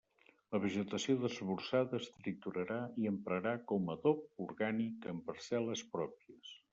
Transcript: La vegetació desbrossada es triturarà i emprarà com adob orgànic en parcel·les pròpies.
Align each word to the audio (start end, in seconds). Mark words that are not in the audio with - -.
La 0.53 0.59
vegetació 0.61 1.15
desbrossada 1.25 1.99
es 2.03 2.07
triturarà 2.23 2.77
i 3.03 3.09
emprarà 3.09 3.53
com 3.73 3.91
adob 3.95 4.23
orgànic 4.47 5.05
en 5.13 5.21
parcel·les 5.29 5.85
pròpies. 5.97 6.55